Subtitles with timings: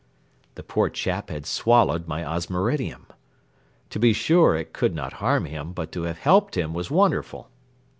[0.55, 3.05] The poor chap had swallowed my osmiridium.
[3.91, 7.51] To be sure it could not harm him; but to have helped him was wonderful.